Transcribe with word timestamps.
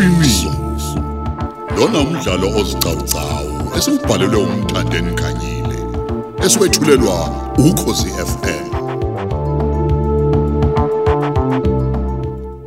iqiniso 0.00 0.52
lona 1.76 1.98
umdlalo 2.00 2.48
ozicawucawu 2.60 3.52
esibhalelwe 3.76 4.38
umthandeni 4.44 5.12
khanyile 5.20 5.78
eswetshulelwa 6.44 7.16
ukhosi 7.68 8.10
FM 8.30 8.66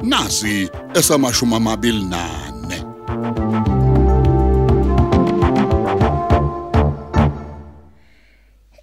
nasi 0.10 0.70
esamashumi 1.00 1.56
amabili 1.56 2.04
nane 2.14 2.78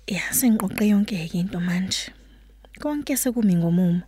Ya 0.07 0.32
sengiqoqe 0.32 0.88
yonke 0.88 1.29
ke 1.30 1.38
into 1.38 1.60
manje. 1.60 2.10
Konke 2.80 3.16
sekumi 3.16 3.55
ngomumo. 3.55 4.02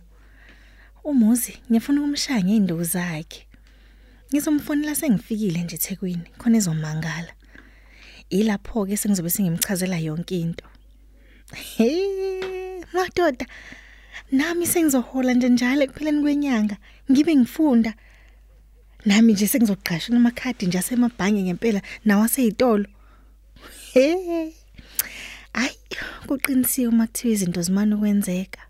Umuzi 1.03 1.53
ngifuna 1.71 2.01
ukumshaya 2.01 2.43
ngeinduku 2.43 2.83
zakhe. 2.83 3.47
Ngizomfonela 4.33 4.95
sengifikile 4.95 5.59
nje 5.63 5.75
eThekwini 5.75 6.27
khona 6.39 6.57
ezomangala. 6.57 7.33
Ilapho 8.29 8.85
ke 8.87 8.97
sengizobe 8.97 9.29
singimchazela 9.29 9.97
yonke 10.01 10.39
into. 10.39 10.65
He, 11.53 12.81
madoda. 12.93 13.45
Nami 14.31 14.65
sengizohola 14.65 15.33
nje 15.33 15.49
njalo 15.49 15.83
ekupheleni 15.83 16.21
kwenyanga 16.21 16.77
ngibe 17.11 17.35
ngifunda. 17.35 17.93
Nami 19.05 19.33
nje 19.33 19.47
sengizoqasha 19.47 20.13
namakhadi 20.13 20.65
nje 20.65 20.77
asemabhange 20.79 21.41
ngempela 21.43 21.81
nawaseyitolo. 22.05 22.87
He. 23.93 24.53
Ay, 25.53 25.75
kuqinisiwe 26.27 26.87
uma 26.87 27.05
kuthiwa 27.07 27.33
izinto 27.33 27.61
zimana 27.61 27.95
ukwenzeka. 27.95 28.61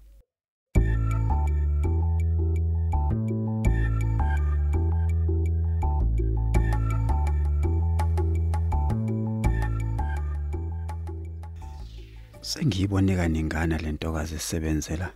Sengiyibone 12.43 13.15
kaningana 13.15 13.77
lentokazi 13.77 14.35
esebenzela 14.35 15.13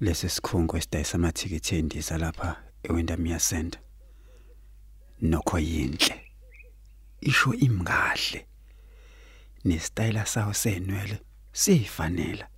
lesi 0.00 0.28
sikhungo 0.28 0.76
esidayisa 0.76 1.14
amathikithi 1.18 1.76
endiza 1.76 2.18
lapha 2.18 2.48
eWindermere 2.86 3.38
Center. 3.38 3.80
Nokho 5.22 5.58
yinhle. 5.58 6.16
Isho 7.20 7.54
imkahle. 7.54 8.46
Nesitayela 9.64 10.26
sawo 10.26 10.52
senwele 10.52 11.20
siyifanela. 11.52 12.48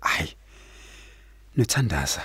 Ay. 0.00 0.28
Nothandaza 1.56 2.22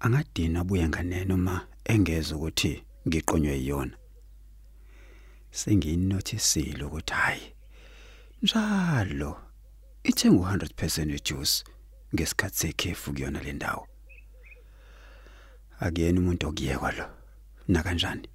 angadina 0.00 0.60
abuye 0.60 0.88
nganeno 0.88 1.34
uma 1.34 1.66
engeza 1.84 2.36
ukuthi 2.36 2.82
ngiqonywe 3.08 3.54
yiyona. 3.58 3.96
Sengiyinothisile 5.50 6.84
ukuthi 6.84 7.14
hayi 7.14 7.52
njalo. 8.42 9.40
Ithenga 10.04 10.36
u100% 10.36 11.12
wejuice 11.12 11.64
ngesikhathi 12.14 12.56
sekhefu 12.56 13.12
kuyona 13.12 13.42
le 13.42 13.52
ndawo. 13.52 13.86
Akuyena 15.80 16.20
umuntu 16.20 16.48
okuyekwa 16.48 16.92
lo. 16.92 17.06
Na 17.68 17.82
kanjani? 17.82 18.28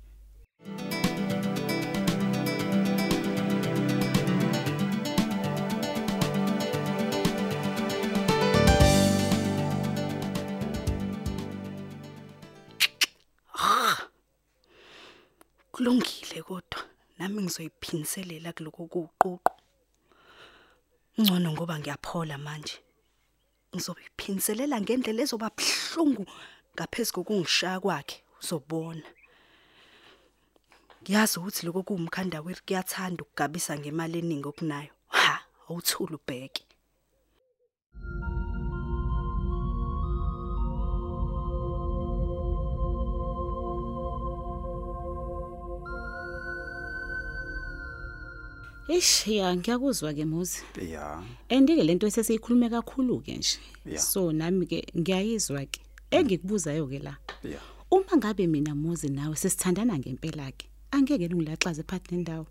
Kulungile 15.71 16.41
kodwa. 16.43 16.79
Nami 17.17 17.41
ngizoyiphiniselela 17.41 18.53
kuloko 18.53 18.87
kuqoqo 18.87 19.57
ngcono 21.19 21.51
ngoba 21.51 21.79
ngiyaphola 21.79 22.37
manje. 22.37 22.77
Ngizoyiphiniselela 23.73 24.81
ngendlela 24.81 25.21
ezoba 25.25 25.49
buhlungu 25.57 26.23
ngaphezulu 26.73 27.15
kokungishaya 27.15 27.79
kwakhe 27.83 28.17
uzobona. 28.39 29.07
Ngiyazi 31.01 31.39
ukuthi 31.39 31.65
lokho 31.65 31.81
kuwumkhanda 31.87 32.41
wethu 32.45 32.63
kuyathanda 32.67 33.23
ukugabisa 33.23 33.73
ngemali 33.79 34.19
eningi 34.21 34.47
okunayo. 34.51 34.91
Ha 35.07 35.33
awuthula 35.69 36.15
ubheke. 36.19 36.66
Eish 48.89 49.27
ya 49.27 49.55
ngiyakuzwa 49.55 50.13
ke 50.13 50.25
muzi. 50.25 50.61
ya 50.91 51.23
Andike 51.49 51.83
lento 51.83 52.07
esesiyikhulume 52.07 52.69
kakhulu 52.69 53.19
ke 53.19 53.37
nje. 53.37 53.59
Ya. 53.85 53.99
So 53.99 54.31
nami 54.31 54.65
ke 54.65 54.87
ngiyayizwa 54.97 55.65
ke. 55.65 55.81
Engikubuzayo 56.11 56.87
ke 56.87 56.99
la. 56.99 57.17
ya 57.43 57.59
Uma 57.91 58.17
ngabe 58.17 58.47
mina 58.47 58.75
muzi 58.75 59.09
nawe 59.09 59.35
sesithandana 59.35 59.99
ngempela 59.99 60.51
ke. 60.51 60.67
Angeke 60.91 61.29
ngilaxaze 61.29 61.83
phakathi 61.83 62.15
nendawo. 62.15 62.47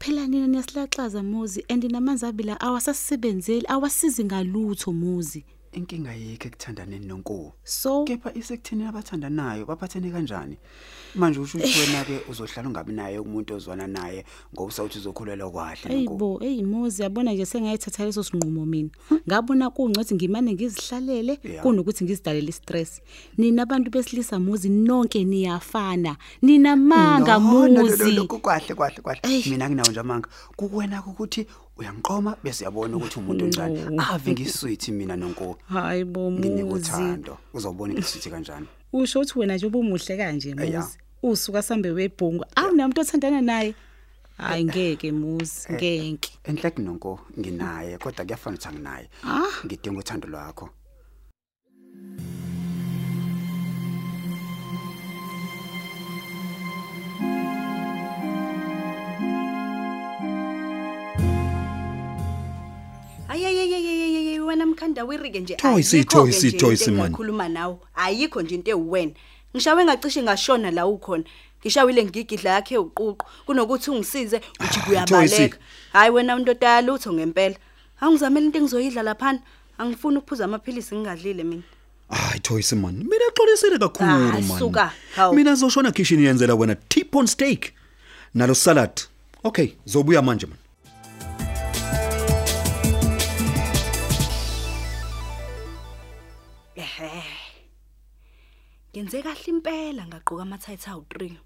Phela 0.00 0.26
nina 0.26 0.46
niyasilaxaza 0.46 1.22
muzi 1.22 1.64
and 1.68 1.84
namanzi 1.84 2.26
abila 2.26 2.60
awasasebenzeli 2.60 3.66
awasizi 3.68 4.24
ngalutho 4.24 4.92
muzi. 4.92 5.44
Inkinga 5.74 6.12
yikho 6.14 6.48
ekuthandaneni 6.48 7.06
nonkulu 7.06 7.52
So 7.64 8.04
kepha 8.04 8.34
isekutheni 8.34 8.84
abathandanayo 8.84 9.66
baphathene 9.66 10.10
kanjani 10.10 10.56
manje 11.14 11.40
usho 11.40 11.58
ukuthi 11.58 11.80
wena 11.80 12.04
ke 12.04 12.20
uzohlala 12.30 12.68
ungabi 12.68 12.92
naye 12.92 13.18
umuntu 13.18 13.54
ozwana 13.54 13.86
naye 13.86 14.24
ngoba 14.54 14.68
usawuthi 14.68 14.98
uzokhulelwa 14.98 15.50
kwahle 15.50 15.94
nonkulu 15.94 15.94
Eyibo, 15.94 16.40
eyimuzi 16.44 17.02
yabona 17.02 17.32
nje 17.32 17.46
sengayithatha 17.46 18.04
leso 18.04 18.22
sinqumo 18.22 18.66
mina. 18.66 18.88
Ngabona 19.28 19.70
kungcothi 19.70 20.14
ngimane 20.14 20.52
ngizihlalele 20.54 21.38
Ya. 21.44 21.62
kunokuthi 21.62 22.04
ngizidalele 22.04 22.52
stress. 22.52 23.00
Nina 23.38 23.62
abantu 23.62 23.90
besilisa 23.90 24.38
muzi 24.40 24.68
nonke 24.68 25.24
niyafana. 25.24 26.16
Nina 26.42 26.76
manga 26.76 27.38
No, 27.38 27.50
no, 27.52 27.68
no, 27.68 27.68
no, 27.68 27.82
muzi. 27.82 28.12
no, 28.14 28.26
kwahle 28.26 28.74
kwahle 28.74 29.00
kwahle 29.02 29.20
Eish. 29.22 29.46
mina 29.46 29.68
nginawo 29.70 29.90
nje 29.90 30.00
amanga 30.00 30.28
kukuwena 30.56 31.02
ukuthi 31.06 31.46
uyangiqoma 31.76 32.36
bese 32.44 32.64
yabona 32.64 32.96
ukuthi 32.96 33.18
umuntu 33.18 33.44
onjani 33.44 33.80
No. 33.90 34.02
ave 34.12 34.32
ngisweet 34.32 34.88
mina 34.88 35.16
nonkulu 35.16 35.56
Hayibo 35.68 36.30
muzi. 36.30 36.48
nginekuthando 36.48 37.38
uzobona 37.54 37.94
ngisithi 37.94 38.30
kanjani 38.30 38.66
Usho 38.92 39.20
ukuthi 39.20 39.38
wena 39.38 39.54
nje 39.56 39.66
ubumuhle 39.66 40.16
kanje 40.16 40.50
Eh, 40.58 40.70
ya. 40.72 40.80
muzi. 40.80 40.98
Usuka 41.22 41.62
sambe 41.62 41.90
webhungu. 41.90 42.44
Awunamuntu 42.56 43.00
othandana 43.00 43.40
naye. 43.40 43.74
Hayi 44.36 44.64
ngeke 44.64 45.12
muzi, 45.12 45.66
Eh. 45.68 45.74
ngeke. 45.74 46.30
enhle 46.44 46.70
kunonko 46.70 47.20
nginaye 47.38 47.98
kodwa 47.98 48.24
kuyafana 48.24 48.56
ukuthi 48.56 48.68
anginaye 48.68 49.08
Ah. 49.24 49.66
ngidinga 49.66 49.98
uthando 50.00 50.28
lwakho 50.28 50.68
ayayayayayay 64.74 64.94
wena 64.94 64.94
mkhanda 64.94 65.04
wirike 65.04 65.40
nje. 65.40 65.54
Thoyisi, 65.56 65.96
ayikho-ke 65.96 66.14
Thoyisi, 66.18 66.48
nje 66.48 66.58
Thoyisi, 66.58 66.84
into 66.84 66.96
man. 66.96 67.06
engingakhuluma 67.06 67.48
nawe. 67.48 67.76
Ayikho 67.94 68.42
nje 68.42 68.54
into 68.54 68.70
ewuwena. 68.70 69.12
Ngishawe 69.56 69.84
ngacishe 69.84 70.22
ngashona 70.22 70.70
la 70.70 70.86
ukhona. 70.86 71.24
Ngishawile 71.62 72.04
ngigidla 72.04 72.50
yakhe 72.50 72.78
uququ 72.78 73.16
kunokuthi 73.46 73.90
ungisize 73.90 74.36
uthi 74.60 74.78
Ah, 74.80 74.84
kuyabaleka. 74.86 75.36
Thoyisi. 75.36 75.54
hayi 75.92 76.10
wena 76.10 76.34
umuntu 76.36 76.54
lutho 76.82 77.12
ngempela. 77.12 77.56
Angizamela 78.00 78.46
into 78.46 78.58
engizoyidla 78.58 79.02
laphana? 79.02 79.40
Angifuni 79.78 80.18
ukuphuza 80.18 80.44
amaphilisi 80.44 80.94
ngingadlile 80.94 81.44
mina. 81.44 81.62
Hayi 82.10 82.40
Thoyisi 82.40 82.76
man 82.76 82.94
mina 82.96 83.24
xolisele 83.34 83.78
kakhulu 83.78 84.10
Ah, 84.10 84.40
man 84.40 84.58
suka, 84.58 84.92
hawu. 85.16 85.34
mina 85.34 85.54
zoshona 85.54 85.92
kitchen 85.92 86.20
yenzela 86.20 86.54
wena 86.54 86.74
T-bone 86.74 87.26
steak. 87.28 87.72
Nalo 88.34 88.54
salad. 88.54 88.90
Okay 89.44 89.72
zobuya 89.86 90.22
manje 90.22 90.46
man 90.46 90.58
kahle 99.44 99.56
impela 99.56 100.06
ngaqoka 100.06 100.42
amathayithi 100.42 100.90
awu3 100.90 101.36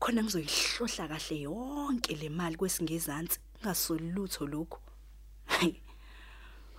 khona 0.00 0.22
ngizoyihlohla 0.22 1.08
kahle 1.08 1.40
yonke 1.40 2.14
le 2.16 2.28
mali 2.28 2.56
kwesingezansi 2.56 3.38
ngasoli 3.62 4.10
lutho 4.12 4.46
lokho 4.46 4.80
Hayi, 5.46 5.80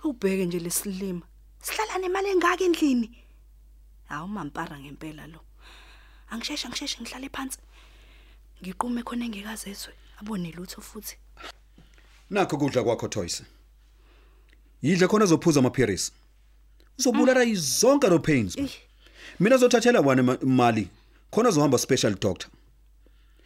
awubheke 0.02 0.46
nje 0.46 0.58
lesilima 0.58 1.22
sihlala 1.62 1.98
nemali 1.98 2.28
engaka 2.28 2.64
endlini. 2.64 3.10
Hawu 4.08 4.28
mampara 4.28 4.78
ngempela 4.78 5.26
lo. 5.26 5.40
Angisheshe 6.30 6.68
ngisheshe 6.68 7.00
ngihlale 7.00 7.28
phansi. 7.28 7.58
Ngiqume 8.62 9.02
khona 9.02 9.24
engekazezwe 9.24 9.94
abone 10.20 10.52
lutho 10.52 10.80
futhi. 10.80 11.16
Nakho 12.30 12.56
kudla 12.56 12.84
kwakho 12.84 13.08
Thoyisi 13.08 13.44
yidle 14.82 15.08
khona 15.08 15.26
zophuza 15.26 15.60
amaphirisi 15.60 16.12
uzobulala 16.98 17.44
izonke 17.44 18.08
no 18.08 18.18
pains 18.18 18.56
man. 18.56 18.68
Mina 19.40 19.56
zothathela 19.56 20.02
ma- 20.02 20.38
imali 20.42 20.88
khona 21.30 21.50
zohamba 21.50 21.78
special 21.78 22.14
doctor 22.20 22.50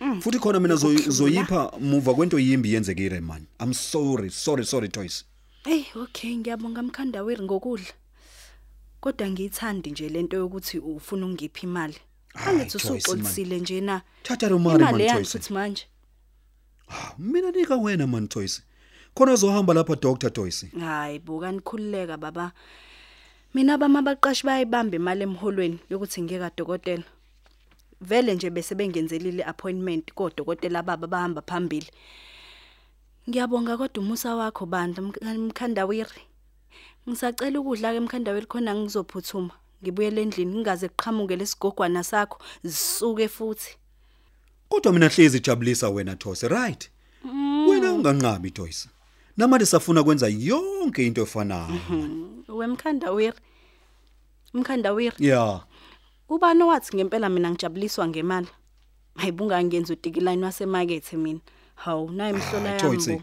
Mm. 0.01 0.21
futhi 0.23 0.39
khona 0.39 0.61
mina 0.61 0.75
zoy- 0.75 1.11
zoyipha 1.11 1.73
muva 1.81 2.15
kwento 2.15 2.39
yimbi 2.39 2.73
yenzekile 2.75 3.21
man 3.21 3.47
i'm 3.61 3.75
sorry 3.75 4.31
sorry 4.31 4.65
sorry 4.65 4.89
toys 4.89 5.25
Hey, 5.65 5.85
okay, 5.97 6.37
ngiyabonga 6.37 6.83
mkhandawiri 6.83 7.43
ngokudla. 7.45 7.87
Kodwa 9.01 9.29
ngiyithandi 9.31 9.91
nje 9.91 10.09
lento 10.09 10.37
yokuthi 10.37 10.79
ufuna 10.79 11.27
ungiphi 11.27 11.67
imali. 11.67 11.97
Angithi 12.35 12.79
Joyce, 12.79 12.89
usuxolisile 12.89 13.59
nje 13.61 13.81
na. 13.81 14.03
Thatha 14.23 14.49
lo 14.49 14.59
mali, 14.59 14.85
man, 14.85 14.99
Joyce. 14.99 15.25
futhi 15.39 15.53
manje. 15.53 15.87
mina 17.19 17.51
nika 17.51 17.77
wena 17.77 18.07
man 18.07 18.29
toys 18.29 18.63
khona 19.15 19.37
zohamba 19.37 19.75
lapha 19.75 19.97
doctor 19.97 20.33
toys 20.33 20.67
Hayi, 20.81 21.19
buka 21.19 21.53
nikhululeka 21.53 22.17
baba. 22.17 22.53
Mina 23.55 23.79
bama 23.79 24.03
baqashi 24.03 24.47
bayibamba 24.47 24.97
imali 24.97 25.23
emholweni 25.23 25.79
yokuthi 25.91 26.23
ngiye 26.23 26.41
kadokotela. 26.41 27.05
Vele 28.01 28.35
nje 28.35 28.51
bese 28.51 28.75
bengenzelile 28.75 29.45
appointment 29.45 30.13
kodokotela 30.15 30.83
baba 30.83 31.07
bahamba 31.07 31.43
phambili. 31.43 31.91
Ngiyabonga 33.29 33.77
kodwa 33.77 34.03
umusa 34.05 34.35
wakho 34.37 34.67
bandla 34.67 35.03
Mk- 35.03 35.39
mkhandawiri. 35.39 36.23
Ngisacela 37.09 37.61
ukudla 37.61 37.93
ke 37.93 38.01
mkhandawiri 38.01 38.47
khona 38.47 38.75
ngizophuthuma. 38.75 39.51
Ngibuyele 39.83 40.23
endlini 40.23 40.53
ngingaze 40.55 40.89
kuqhamuke 40.89 41.37
lesigogwana 41.37 42.05
sakho 42.05 42.39
zisuke 42.65 43.29
futhi. 43.29 43.77
kodwa 44.69 44.93
mina 44.93 45.09
hlezi 45.09 45.41
jabulisa 45.41 45.89
wena 45.91 46.17
toys 46.17 46.43
right 46.43 46.91
wena 47.69 47.93
unganqabi 47.93 48.51
toys 48.51 48.89
namanje 49.37 49.67
safuna 49.67 50.05
kwenza 50.05 50.29
yonke 50.29 51.07
into 51.07 51.23
efanayo 51.23 51.69
Wemkhandawiri. 52.59 53.39
Mkhandawiri. 54.55 55.17
yeah 55.19 55.65
Ubani 56.29 56.63
wathi 56.63 56.97
ngempela 56.97 57.29
mina 57.29 57.51
ngijabuliswa 57.51 58.09
ngemali? 58.09 58.49
Hayibunga 59.17 59.65
ngenza 59.65 59.93
udikiline 59.93 60.45
wasemarket 60.45 61.13
mina. 61.13 61.41
Hawu 61.75 62.11
nayi 62.11 62.33
imhlola 62.35 62.69
Hayi, 62.69 62.83
yami. 62.83 62.97
Toysi. 62.97 63.13
bo. 63.17 63.23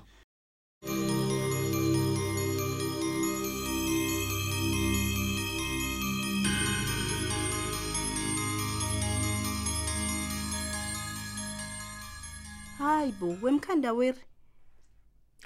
Hayi 12.77 13.11
bo, 13.19 13.35
wemkhandawiri. 13.41 14.17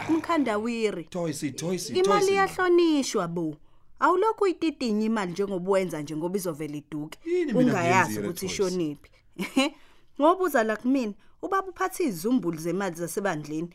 Umkhandawiri. 0.10 1.04
toys 1.04 1.40
toys 1.56 1.90
Imali 1.90 2.32
iyahlonishwa 2.32 3.28
bo. 3.28 3.58
Awulokhu 4.00 4.44
uyititinye 4.44 5.06
imali 5.06 5.32
njengoba 5.32 5.72
wenza 5.72 6.02
nje 6.02 6.16
ngoba 6.16 6.38
izovela 6.38 6.76
iduke. 6.76 7.20
Yini 7.26 7.54
mina 7.54 7.60
Ungayazi 7.60 8.10
ngiyenzile, 8.10 8.28
ukuthi 8.28 8.40
Toys? 8.40 8.52
ishoniphi. 8.52 9.12
Ngobuza 10.22 10.64
la 10.64 10.76
kumina, 10.76 11.14
ubaba 11.42 11.68
uphatha 11.68 12.04
izumbulu 12.04 12.58
zemali 12.58 12.96
zasebandleni. 12.96 13.70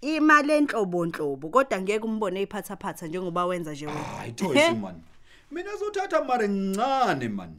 Imali 0.00 0.52
enhlobo 0.52 1.06
nhlobo 1.06 1.48
kodwa 1.48 1.80
ngeke 1.80 2.04
umbone 2.04 2.40
eyiphatha 2.40 2.76
phatha 2.76 3.06
njengoba 3.06 3.46
wenza 3.46 3.72
nje 3.72 3.86
wena. 3.86 3.98
hayi 4.02 4.32
toys 4.32 4.76
man 4.82 5.00
mina 5.50 5.76
zothatha 5.76 6.24
mare 6.24 6.48
ncane 6.48 7.28
man 7.28 7.54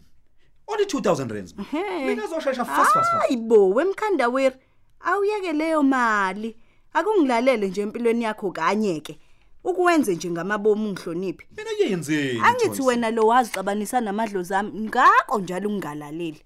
only 0.67 0.83
2000 0.85 1.31
rands 1.33 1.55
man. 1.55 1.65
mina 2.05 2.27
zoshesha 2.27 2.65
fast 2.65 2.91
fast 2.93 2.93
fast 2.93 3.11
Hayibo, 3.11 3.69
wemkhandaweri. 3.69 4.55
Awuyeke 4.99 5.53
leyo 5.53 5.83
mali. 5.83 6.55
Akungilalele 6.93 7.67
nje 7.67 7.81
empilweni 7.81 8.23
yakho 8.23 8.51
kanye 8.51 8.99
ke. 8.99 9.19
Ukuwenze 9.63 10.15
nje 10.15 10.31
ngamabomu 10.31 10.89
ungihloniphi. 10.89 11.45
mina 11.57 11.71
yenzeni 11.79 12.39
Angithi 12.39 12.67
Toys? 12.77 12.87
wena 12.87 13.11
lo 13.11 13.27
wazixabanisa 13.27 14.01
namadlozi 14.01 14.53
ami 14.55 14.79
ngako 14.79 15.39
njalo 15.39 15.69
ungalaleli. 15.69 16.41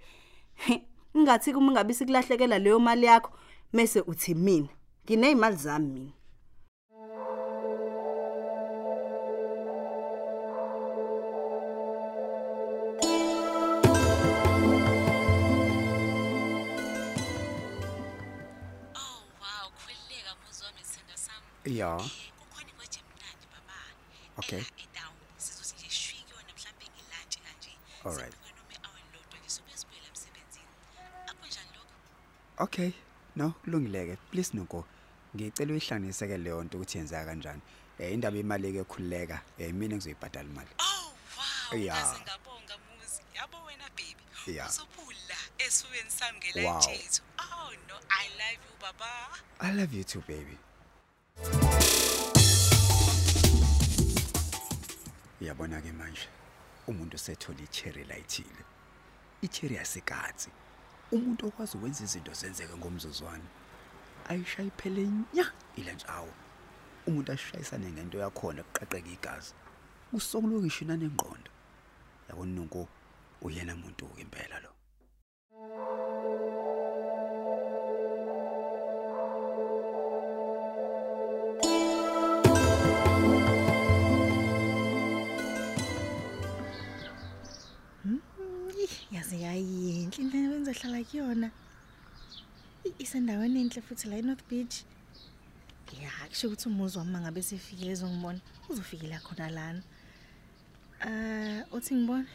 Ingathi 1.16 1.54
kuma 1.56 1.72
ngabe 1.72 1.94
sikulahlekela 1.94 2.60
leyo 2.60 2.80
mali 2.80 3.06
yakho 3.06 3.32
mase 3.74 4.02
uthi 4.02 4.36
mina 4.36 4.68
nginezimali 5.06 5.56
zami 5.56 5.90
mina. 5.94 6.12
Oh 18.96 19.20
wow, 19.42 19.66
khulileka 19.80 20.32
muzi 20.44 20.64
wami 20.66 20.84
sithanda 20.84 21.18
sami. 21.18 21.78
ya 21.80 21.92
Kukhona 22.40 22.70
ikweje 22.72 23.00
mnandi 23.08 23.46
baba. 23.54 23.78
Okay. 24.38 24.64
Njani 31.48 31.70
lokho? 31.76 32.64
okay 32.64 32.92
no 33.36 33.54
kulungileke 33.64 34.18
please 34.32 34.52
noko 34.58 34.86
ngicela 35.36 35.72
uyihlanganise 35.74 36.28
ke 36.28 36.38
leyo 36.38 36.64
nto 36.64 36.78
ukuthi 36.78 36.98
yenzeka 36.98 37.26
kanjani 37.26 37.62
eh 38.00 38.14
indaba 38.14 38.38
imali 38.38 38.74
ke 38.74 38.84
khulileka 38.84 39.38
eh 39.60 39.74
mina 39.74 39.96
ngizoyibhadala 39.96 40.50
imali 40.50 40.70
Oh 40.80 41.14
wow, 41.38 41.80
ngaze 41.80 42.18
ngabonga 42.26 42.76
muzi. 42.86 43.22
Yabo 43.36 43.58
wena 43.68 43.88
baby. 43.98 44.24
Ya. 44.58 44.66
Uzophula 44.70 45.38
esifubeni 45.58 46.12
sami 46.12 46.38
Wow. 46.40 46.54
ngelunch 46.54 46.88
ethu. 46.88 47.22
Oh 47.40 47.72
no, 47.88 47.96
I 48.10 48.26
love 48.40 48.60
you 48.66 48.74
baba. 48.82 49.12
i 49.60 49.72
love 49.74 49.94
you 49.98 50.04
too 50.04 50.22
baby 50.28 50.58
Uyabona 55.42 55.82
ke 55.82 55.92
manje 55.92 56.28
umuntu 56.88 57.18
sethola 57.18 57.62
icherry 57.62 58.04
layithile 58.04 58.64
icherry 59.42 59.76
yasikatsi 59.76 60.50
umuntu 61.12 61.48
okwazi 61.48 61.78
ukwenza 61.78 62.04
izinto 62.04 62.34
zenzeke 62.34 62.76
ngomzuzwana 62.78 63.48
ayishayi 64.30 64.72
phele 64.80 65.04
nya 65.34 65.46
ile 65.76 65.94
ntshawo 65.94 66.34
umuntu 67.08 67.32
ashayisane 67.32 67.92
ngento 67.92 68.18
yakhona 68.18 68.64
kuqaqeka 68.64 69.10
igazi 69.18 69.54
usokulokisho 70.14 70.86
nanengqondo 70.86 71.52
yabona 72.30 72.52
nonko? 72.52 72.88
Uyena 73.42 73.74
umuntu 73.78 74.08
ke 74.16 74.22
impela 74.22 74.60
lo. 74.60 74.77
Yaze 89.12 89.38
yayinhle 89.40 90.18
into 90.18 90.38
enzohlala 90.38 91.04
kuyona. 91.04 91.52
I- 92.86 92.96
isendaweni 93.04 93.62
enhle 93.62 93.82
futhi 93.82 94.08
la 94.10 94.18
eNorth 94.18 94.44
Beach. 94.50 94.84
Ya 96.02 96.12
kusho 96.30 96.48
ukuthi 96.48 96.70
umuzi 96.70 96.98
wami 96.98 97.12
mangabe 97.12 97.42
sefikile 97.42 97.92
ezongibona 97.92 98.40
uzofikela 98.70 99.20
khona 99.20 99.50
lana. 99.50 99.84
Eh 101.06 101.64
uthi 101.72 101.96
ngibona 101.96 102.28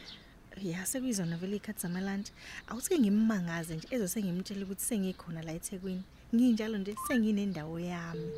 ya 0.61 0.85
sekuyizona 0.85 1.37
vele 1.37 1.55
ikhathi 1.57 1.81
zamalunch. 1.81 2.29
Awuthi 2.67 2.99
ngimmangaze 2.99 3.75
nje 3.75 3.87
ezose 3.91 4.23
ngimtshela 4.23 4.65
ukuthi 4.65 4.81
sengikhona 4.81 5.41
la 5.43 5.53
eThekwini. 5.53 6.03
Nginjalo 6.33 6.77
nje 6.77 6.95
senginendawo 7.07 7.79
yami. 7.79 8.29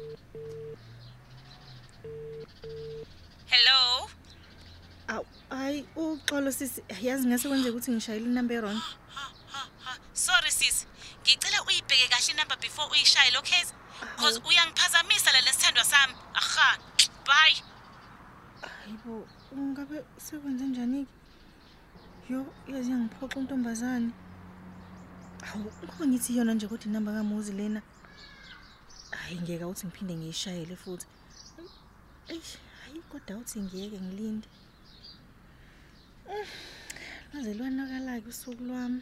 Hello. 3.48 3.95
Aw 5.66 5.72
ay 5.72 5.86
uxolo 5.96 6.52
sisi 6.52 6.80
yazi 7.02 7.28
ngase 7.28 7.50
kwenzeka 7.50 7.74
ukuthi 7.74 7.92
ngishayile 7.92 8.28
inamba 8.30 8.54
errong 8.54 8.82
Ha 9.16 9.26
ha 9.54 9.62
ha. 9.86 9.92
Sorry 10.14 10.52
sis. 10.52 10.86
Ngicela 11.22 11.58
uyibheke 11.68 12.08
kahle 12.12 12.32
inamba 12.34 12.56
before 12.62 12.88
uyishaye 12.94 13.32
lo 13.32 13.42
case 13.42 13.74
because 14.16 14.38
uyangiphazamisa 14.48 15.32
la 15.34 15.42
lesithandwa 15.42 15.84
sami. 15.84 16.14
Aha. 16.34 16.78
Bye. 17.26 17.58
Hayibo, 18.62 19.28
ungabe 19.52 20.04
sekwenze 20.18 20.66
njani? 20.66 21.08
Yo, 22.30 22.46
yazi 22.68 22.92
yangiphoxa 22.92 23.40
untombazane. 23.40 24.12
Awu, 25.48 25.72
ngoba 25.84 26.06
ngithi 26.08 26.38
yona 26.38 26.54
nje 26.54 26.68
kodwa 26.68 26.86
inamba 26.86 27.12
kamuzi 27.14 27.52
lena. 27.52 27.82
Hayi 29.12 29.42
ngeke 29.42 29.66
uthi 29.66 29.88
ngiphinde 29.88 30.14
ngiyishayele 30.16 30.76
futhi. 30.76 31.08
Eish, 32.28 32.58
hayi 32.82 33.02
kodwa 33.10 33.38
uthi 33.38 33.60
ngiyeke 33.60 34.00
ngilinde. 34.02 34.48
Laze 37.32 37.52
lwanakala 37.58 38.22
ke 38.24 38.30
usuku 38.34 38.64
lwami. 38.68 39.02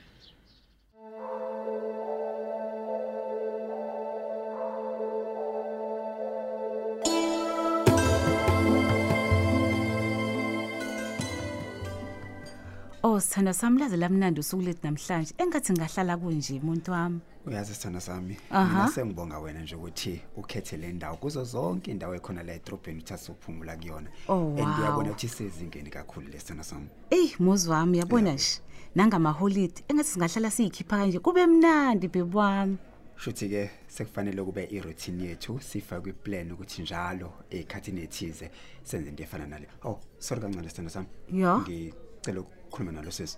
Oh 13.14 13.20
sithanda 13.20 13.54
samlaze 13.54 13.98
lamnandi 13.98 14.40
usuku 14.40 14.64
lethu 14.64 14.80
namhlanje 14.84 15.34
engathi 15.38 15.74
ngahlala 15.74 16.18
kunje 16.18 16.60
umuntu 16.60 16.92
wami. 16.92 17.20
uyazi 17.46 17.74
sithanda 17.74 18.02
sami 18.02 18.38
mina 18.52 18.88
sengibonga 18.88 19.40
wena 19.40 19.62
nje 19.62 19.76
ukuthi 19.76 20.22
ukhethe 20.36 20.78
le 20.78 20.94
ndawo 20.94 21.18
kuzo 21.18 21.44
zonke 21.44 21.92
indawo 21.92 22.16
ekhona 22.16 22.44
la 22.44 22.54
edrobheni 22.54 23.00
uthatha 23.00 23.32
ukuphumula 23.32 23.78
kuyona 23.78 24.10
Oh, 24.28 24.48
and 24.58 24.60
wow. 24.68 24.80
uyabona 24.80 25.10
ukuthi 25.12 25.26
isezingeni 25.26 25.90
kakhulu 25.90 26.28
le 26.28 26.40
sithanda 26.40 26.64
sami 26.64 26.88
Ey 27.10 27.30
muzi 27.40 27.70
wami 27.70 27.98
yabona 27.98 28.34
nje 28.34 28.62
nangama 28.96 29.32
holiday 29.32 29.84
engathi 29.88 30.10
singahlala 30.10 30.52
siyikhipha 30.52 30.98
kanje 30.98 31.20
kube 31.20 31.46
mnandi 31.48 32.08
bebi 32.08 32.38
wami. 32.38 32.78
shuthi 33.18 33.50
ke 33.50 33.70
sekufanele 33.88 34.44
kube 34.44 34.64
i-routine 34.72 35.24
yethu 35.24 35.60
sifake 35.60 36.10
iplan 36.10 36.52
ukuthi 36.52 36.82
njalo 36.82 37.34
ekhathini 37.50 38.02
ethize 38.02 38.52
senze 38.84 39.10
into 39.10 39.24
efana 39.24 39.46
nale 39.48 39.68
oh 39.84 40.00
sorry 40.20 40.42
kancane 40.42 40.70
sithanda 40.70 40.90
sami 40.92 41.08
Ya. 41.32 41.58
ngicela 41.58 42.42
ukukhuluma 42.74 42.92
nalo 42.92 43.12
sisi 43.12 43.38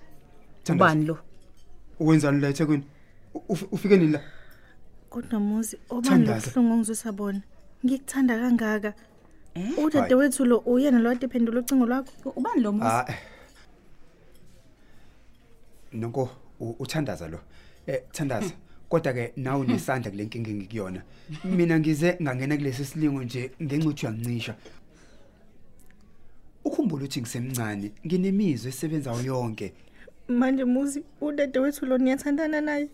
Ubani 0.70 1.06
lo? 1.06 1.18
wenzani 2.00 2.42
la 2.42 2.50
eThekwini 2.50 2.84
Uf- 3.50 3.68
ufike 3.72 3.98
nini 3.98 4.12
la 4.12 4.22
Kodwa 5.10 5.40
muzi 5.40 5.78
obani 5.90 6.10
Thandaza. 6.10 6.46
lobuhlungu 6.48 6.74
ongizwisa 6.74 7.12
bona. 7.12 7.42
Ngikuthanda 7.86 8.40
kangaka. 8.40 8.94
Eh? 9.54 9.78
Udade 9.86 10.16
wethu 10.16 10.46
lo 10.46 10.58
uyena 10.58 11.00
lo 11.00 11.10
wade 11.10 11.28
phendula 11.28 11.60
ucingo 11.60 11.86
lwakho. 11.86 12.30
Ubani 12.36 12.62
lo 12.62 12.72
muzi? 12.72 12.86
ah 12.86 13.06
nonko 15.94 16.30
u- 16.60 16.76
uthandaza 16.80 17.28
lo 17.28 17.40
eh 17.88 18.02
thandaza 18.12 18.52
kodwa 18.90 19.14
ke 19.14 19.34
nawe 19.38 19.60
unesandla 19.62 20.12
kule 20.12 20.26
nkinga 20.26 20.50
engikuyona 20.52 21.02
mina 21.46 21.80
ngize 21.80 22.18
ngangena 22.22 22.58
kulesi 22.58 22.86
silingo 22.86 23.24
nje 23.24 23.52
ngencuthi 23.64 24.06
uyancisha 24.06 24.56
ukhumbula 26.66 27.04
ukuthi 27.04 27.22
ngisemncane 27.22 27.92
nginemizwe 28.06 28.70
esebenzayo 28.70 29.22
yonke. 29.24 29.74
Manje 30.28 30.64
muzi 30.64 31.04
udade 31.22 31.60
wethu 31.60 31.86
lo 31.86 31.98
niyathandana 31.98 32.62
naye. 32.62 32.90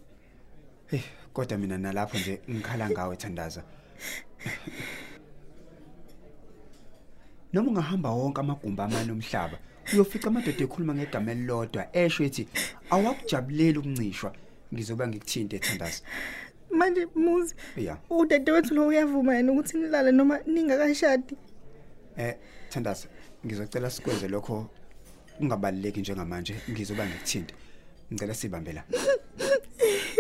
hey 0.88 1.02
kodwa 1.34 1.58
mina 1.58 1.78
nalapho 1.78 2.18
nje 2.18 2.42
ngikhala 2.50 2.90
ngawe 2.90 3.16
thandaza. 3.16 3.64
Noma 7.54 7.70
ungahamba 7.70 8.10
wonke 8.10 8.40
amagumba 8.42 8.84
amanye 8.84 9.12
omhlaba 9.12 9.58
uyofica 9.94 10.28
amadoda 10.28 10.64
ekhuluma 10.64 10.96
ngegama 10.96 11.32
elilodwa 11.32 11.84
esho 11.96 12.24
ethi 12.24 12.48
awakujabuleli 12.90 13.78
ukuncishwa. 13.80 14.32
Ngizoba 14.74 15.08
ngikuthinte 15.08 15.60
thandaza. 15.60 16.02
Manje 16.72 17.08
muzi 17.16 17.56
ya 17.78 17.98
udade 18.10 18.52
wethu 18.52 18.74
lo 18.76 18.88
uyavuma 18.88 19.36
yena 19.36 19.52
ukuthi 19.52 19.78
nilale 19.78 20.12
noma 20.12 20.40
ningakashadi. 20.46 21.36
Eh 22.18 22.36
thandaza 22.70 23.08
ngizocela 23.46 23.90
sikwenze 23.90 24.28
lokho 24.28 24.68
kungabaluleki 25.38 26.00
njengamanje 26.00 26.56
ngizoba 26.70 27.06
ngikuthinte. 27.06 27.54
Ngicela 28.14 28.34
sibambe 28.34 28.74
la 28.74 28.84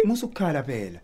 musu 0.06 0.26
ukukhala 0.26 0.64
phela. 0.64 1.00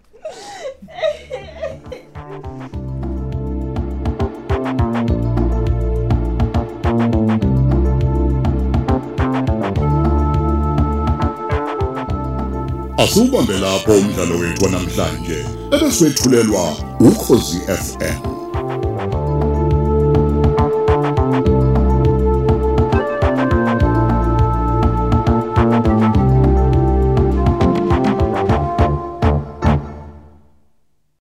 Asubambe 12.97 13.57
lapho 13.59 13.91
umdlalo 13.91 14.37
wethu 14.39 14.69
namhlanje 14.69 15.45
ebeswetshulelwa 15.71 16.77
ukhozi 16.99 17.59
FM 17.59 18.36